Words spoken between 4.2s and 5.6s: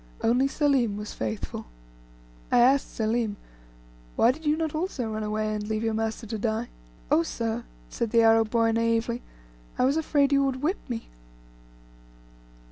did you not also run away,